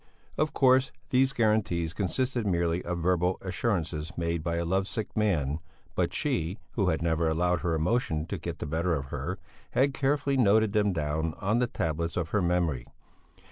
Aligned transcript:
Of 0.35 0.51
course 0.51 0.91
these 1.11 1.31
guarantees 1.31 1.93
consisted 1.93 2.47
merely 2.47 2.83
of 2.83 2.97
verbal 2.97 3.37
assurances 3.43 4.11
made 4.17 4.41
by 4.41 4.55
a 4.55 4.65
love 4.65 4.87
sick 4.87 5.15
man, 5.15 5.59
but 5.93 6.11
she, 6.11 6.57
who 6.71 6.89
had 6.89 7.03
never 7.03 7.29
allowed 7.29 7.59
her 7.59 7.75
emotion 7.75 8.25
to 8.25 8.39
get 8.39 8.57
the 8.57 8.65
better 8.65 8.95
of 8.95 9.05
her, 9.11 9.37
had 9.73 9.93
carefully 9.93 10.37
noted 10.37 10.73
them 10.73 10.91
down 10.91 11.35
on 11.39 11.59
the 11.59 11.67
tablets 11.67 12.17
of 12.17 12.29
her 12.29 12.41
memory. 12.41 12.87